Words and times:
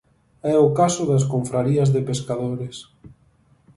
É 0.53 0.55
o 0.67 0.73
caso 0.79 1.01
das 1.11 1.27
confrarías 1.33 1.89
de 1.95 2.01
pescadores. 2.09 2.75